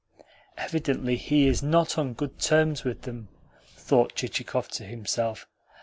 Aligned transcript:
"Evidently 0.57 1.15
he 1.15 1.45
is 1.45 1.61
not 1.61 1.95
on 1.95 2.13
good 2.15 2.39
terms 2.39 2.83
with 2.83 3.03
them," 3.03 3.27
thought 3.77 4.15
Chichikov 4.15 4.67
to 4.69 4.83
himself. 4.83 5.45